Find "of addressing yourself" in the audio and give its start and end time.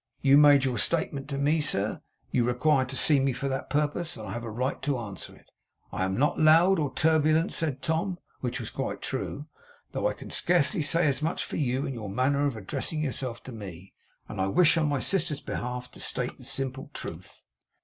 12.47-13.43